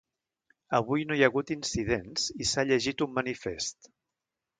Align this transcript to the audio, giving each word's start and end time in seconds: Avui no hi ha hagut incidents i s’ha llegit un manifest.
Avui 0.77 1.03
no 1.09 1.17
hi 1.17 1.21
ha 1.25 1.29
hagut 1.31 1.51
incidents 1.55 2.23
i 2.45 2.47
s’ha 2.53 2.65
llegit 2.71 3.05
un 3.09 3.13
manifest. 3.19 3.91